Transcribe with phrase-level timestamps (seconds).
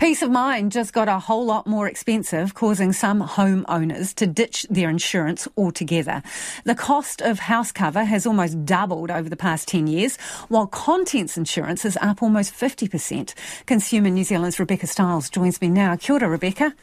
[0.00, 4.64] Peace of mind just got a whole lot more expensive, causing some homeowners to ditch
[4.70, 6.22] their insurance altogether.
[6.64, 10.16] The cost of house cover has almost doubled over the past 10 years,
[10.48, 13.34] while contents insurance is up almost 50%.
[13.66, 15.96] Consumer New Zealand's Rebecca Styles joins me now.
[15.96, 16.74] Kia ora, Rebecca.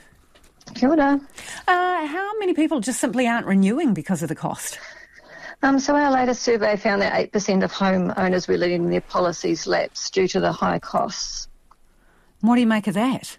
[0.75, 1.19] Kia ora.
[1.67, 4.77] Uh, how many people just simply aren't renewing because of the cost?
[5.63, 10.11] Um, so our latest survey found that 8% of homeowners were letting their policies lapse
[10.11, 11.47] due to the high costs.
[12.41, 13.37] What do you make of that?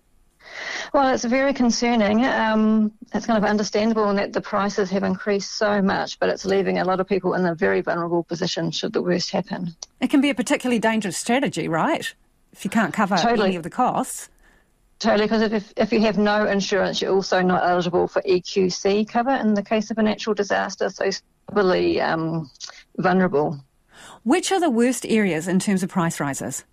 [0.92, 2.24] Well, it's very concerning.
[2.24, 6.44] Um, it's kind of understandable in that the prices have increased so much, but it's
[6.44, 9.74] leaving a lot of people in a very vulnerable position should the worst happen.
[10.00, 12.14] It can be a particularly dangerous strategy, right?
[12.52, 13.48] If you can't cover totally.
[13.48, 14.30] any of the costs.
[14.98, 19.30] Totally, because if, if you have no insurance, you're also not eligible for EQC cover
[19.30, 22.50] in the case of a natural disaster, so it's really um,
[22.96, 23.60] vulnerable.
[24.24, 26.64] Which are the worst areas in terms of price rises?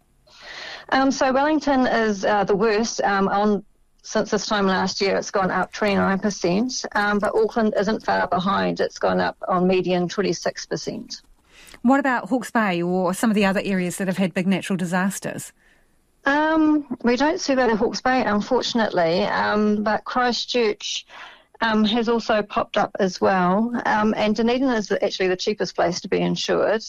[0.89, 3.01] Um, so Wellington is uh, the worst.
[3.01, 3.63] Um, on
[4.05, 8.79] since this time last year, it's gone up 29%, um, but Auckland isn't far behind.
[8.79, 11.23] It's gone up on median 26%.
[11.81, 14.77] What about Hawke's Bay or some of the other areas that have had big natural
[14.77, 15.51] disasters?
[16.25, 21.05] Um, we don't see that at Hawke's Bay, unfortunately, um, but Christchurch
[21.61, 23.71] um, has also popped up as well.
[23.85, 26.83] Um, and Dunedin is actually the cheapest place to be insured.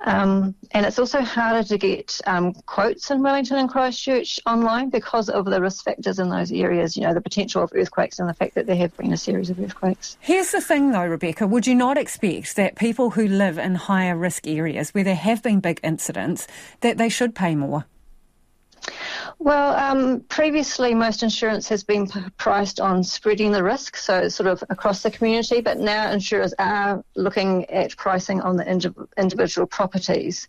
[0.00, 5.28] Um, and it's also harder to get um, quotes in Wellington and Christchurch online because
[5.28, 8.34] of the risk factors in those areas, you know, the potential of earthquakes and the
[8.34, 10.16] fact that there have been a series of earthquakes.
[10.20, 14.16] Here's the thing though, Rebecca, would you not expect that people who live in higher
[14.16, 16.46] risk areas where there have been big incidents,
[16.80, 17.84] that they should pay more?
[19.40, 22.08] Well, um, previously most insurance has been
[22.38, 27.04] priced on spreading the risk, so sort of across the community, but now insurers are
[27.14, 30.48] looking at pricing on the indi- individual properties.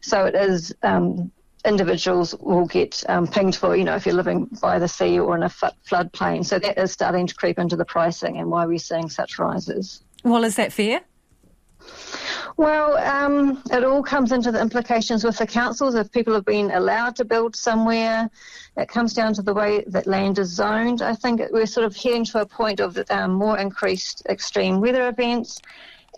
[0.00, 1.30] So it is um,
[1.64, 5.36] individuals will get um, pinged for, you know, if you're living by the sea or
[5.36, 6.44] in a f- floodplain.
[6.44, 10.02] So that is starting to creep into the pricing and why we're seeing such rises.
[10.24, 11.02] Well, is that fair?
[12.56, 15.96] Well, um, it all comes into the implications with the councils.
[15.96, 18.30] If people have been allowed to build somewhere,
[18.76, 21.02] it comes down to the way that land is zoned.
[21.02, 25.08] I think we're sort of heading to a point of um, more increased extreme weather
[25.08, 25.60] events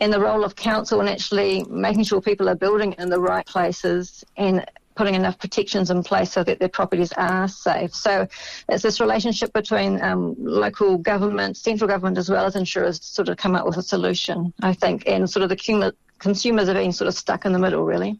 [0.03, 3.47] and the role of council in actually making sure people are building in the right
[3.47, 4.63] places and
[4.95, 7.95] putting enough protections in place so that their properties are safe.
[7.95, 8.27] So
[8.69, 13.37] it's this relationship between um, local government, central government, as well as insurers sort of
[13.37, 16.93] come up with a solution, I think, and sort of the cumulative consumers are being
[16.93, 18.19] sort of stuck in the middle, really.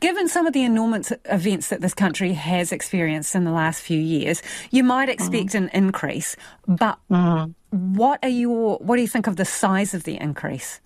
[0.00, 3.98] Given some of the enormous events that this country has experienced in the last few
[3.98, 5.54] years, you might expect mm.
[5.54, 6.36] an increase.
[6.68, 7.54] But mm.
[7.70, 10.80] what are your what do you think of the size of the increase?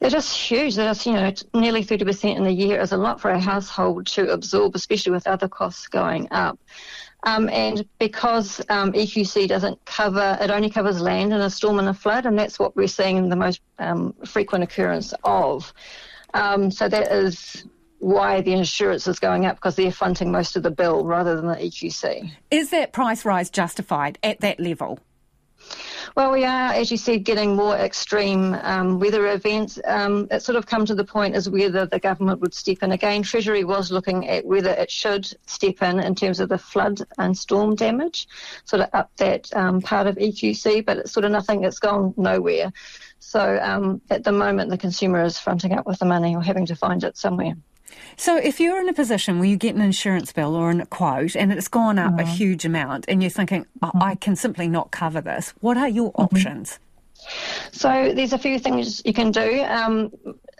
[0.00, 0.74] They're just huge.
[0.74, 4.30] They're you know, nearly 30% in a year is a lot for a household to
[4.32, 6.58] absorb, especially with other costs going up.
[7.22, 11.88] Um, and because um, EQC doesn't cover, it only covers land in a storm and
[11.88, 15.72] a flood, and that's what we're seeing the most um, frequent occurrence of.
[16.34, 17.64] Um, so that is
[17.98, 21.46] why the insurance is going up because they're fronting most of the bill rather than
[21.46, 22.30] the EQC.
[22.50, 25.00] Is that price rise justified at that level?
[26.16, 29.78] Well, we are, as you said, getting more extreme um, weather events.
[29.84, 32.92] Um, it's sort of come to the point as whether the government would step in.
[32.92, 37.02] Again, Treasury was looking at whether it should step in in terms of the flood
[37.18, 38.28] and storm damage,
[38.64, 42.14] sort of up that um, part of EQC, but it's sort of nothing, it's gone
[42.16, 42.72] nowhere.
[43.18, 46.64] So um, at the moment, the consumer is fronting up with the money or having
[46.64, 47.56] to find it somewhere.
[48.16, 51.36] So, if you're in a position where you get an insurance bill or a quote
[51.36, 52.20] and it's gone up mm-hmm.
[52.20, 54.02] a huge amount and you're thinking, oh, mm-hmm.
[54.02, 56.22] I can simply not cover this, what are your mm-hmm.
[56.22, 56.78] options?
[57.72, 59.62] So, there's a few things you can do.
[59.64, 60.12] Um,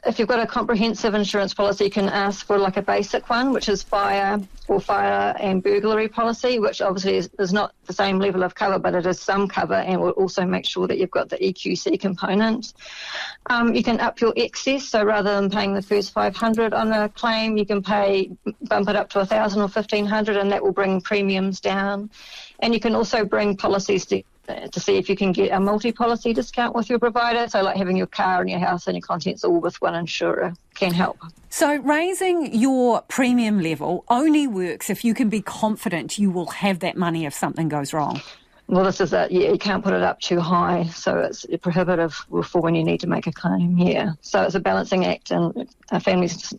[0.04, 3.52] if you've got a comprehensive insurance policy, you can ask for like a basic one,
[3.52, 8.18] which is fire or fire and burglary policy, which obviously is, is not the same
[8.18, 11.10] level of cover, but it is some cover and will also make sure that you've
[11.10, 12.74] got the EQC component.
[13.48, 17.08] Um, you can up your excess, so rather than paying the first 500 on a
[17.08, 18.30] claim, you can pay
[18.62, 22.10] bump it up to 1,000 or 1,500, and that will bring premiums down.
[22.60, 26.32] And you can also bring policies to to see if you can get a multi-policy
[26.32, 27.48] discount with your provider.
[27.48, 30.54] So like having your car and your house and your contents all with one insurer
[30.74, 31.18] can help.
[31.50, 36.80] So raising your premium level only works if you can be confident you will have
[36.80, 38.20] that money if something goes wrong.
[38.68, 39.30] Well, this is it.
[39.30, 42.14] Yeah, you can't put it up too high, so it's prohibitive
[42.44, 43.78] for when you need to make a claim.
[43.78, 45.68] Yeah, so it's a balancing act, and
[46.02, 46.52] families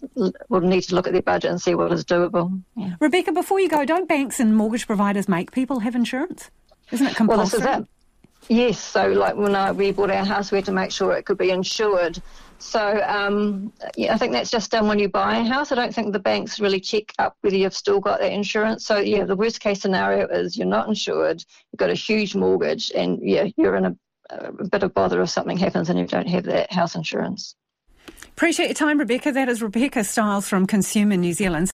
[0.48, 2.62] will need to look at their budget and see what is doable.
[2.78, 2.96] Yeah.
[3.02, 6.50] Rebecca, before you go, don't banks and mortgage providers make people have insurance?
[6.92, 7.60] Isn't it compulsory?
[7.60, 7.88] Well, this is it.
[8.50, 11.26] Yes, so like when I, we bought our house, we had to make sure it
[11.26, 12.22] could be insured.
[12.60, 15.72] So um, yeah, I think that's just done when you buy a house.
[15.72, 18.86] I don't think the banks really check up whether you've still got that insurance.
[18.86, 22.92] So yeah, the worst case scenario is you're not insured, you've got a huge mortgage,
[22.96, 23.96] and yeah, you're in a,
[24.30, 27.56] a bit of bother if something happens and you don't have that house insurance.
[28.38, 29.32] Appreciate your time, Rebecca.
[29.32, 31.66] That is Rebecca Styles from Consumer New Zealand.